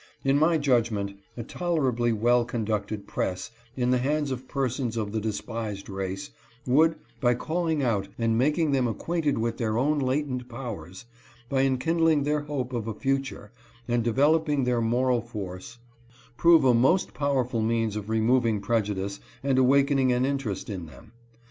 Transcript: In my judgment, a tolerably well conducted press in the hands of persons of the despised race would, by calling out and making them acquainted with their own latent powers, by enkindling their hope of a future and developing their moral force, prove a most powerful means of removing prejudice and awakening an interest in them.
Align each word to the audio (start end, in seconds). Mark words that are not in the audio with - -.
In 0.23 0.39
my 0.39 0.57
judgment, 0.57 1.13
a 1.37 1.43
tolerably 1.43 2.11
well 2.11 2.43
conducted 2.43 3.05
press 3.05 3.51
in 3.75 3.91
the 3.91 3.99
hands 3.99 4.31
of 4.31 4.47
persons 4.47 4.97
of 4.97 5.11
the 5.11 5.21
despised 5.21 5.89
race 5.89 6.31
would, 6.65 6.95
by 7.19 7.35
calling 7.35 7.83
out 7.83 8.07
and 8.17 8.35
making 8.35 8.71
them 8.71 8.87
acquainted 8.87 9.37
with 9.37 9.57
their 9.59 9.77
own 9.77 9.99
latent 9.99 10.49
powers, 10.49 11.05
by 11.49 11.61
enkindling 11.61 12.23
their 12.23 12.41
hope 12.41 12.73
of 12.73 12.87
a 12.87 12.95
future 12.95 13.51
and 13.87 14.03
developing 14.03 14.63
their 14.63 14.81
moral 14.81 15.21
force, 15.21 15.77
prove 16.35 16.63
a 16.65 16.73
most 16.73 17.13
powerful 17.13 17.61
means 17.61 17.95
of 17.95 18.09
removing 18.09 18.59
prejudice 18.59 19.19
and 19.43 19.59
awakening 19.59 20.11
an 20.11 20.25
interest 20.25 20.67
in 20.67 20.87
them. 20.87 21.11